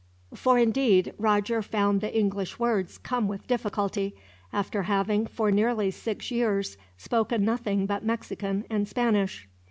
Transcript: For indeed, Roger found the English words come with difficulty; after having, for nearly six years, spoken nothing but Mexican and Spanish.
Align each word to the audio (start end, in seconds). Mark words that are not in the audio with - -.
For 0.33 0.57
indeed, 0.57 1.13
Roger 1.19 1.61
found 1.61 2.01
the 2.01 2.11
English 2.17 2.57
words 2.57 2.97
come 2.97 3.27
with 3.27 3.45
difficulty; 3.45 4.15
after 4.51 4.81
having, 4.81 5.27
for 5.27 5.51
nearly 5.51 5.91
six 5.91 6.31
years, 6.31 6.75
spoken 6.97 7.45
nothing 7.45 7.85
but 7.85 8.03
Mexican 8.03 8.65
and 8.67 8.87
Spanish. 8.87 9.47